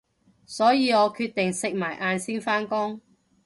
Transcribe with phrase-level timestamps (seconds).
[0.47, 3.01] 所以我決定食埋晏先返工